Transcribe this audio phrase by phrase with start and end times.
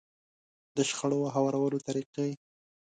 [0.75, 2.31] د شخړو هوارولو طريقې.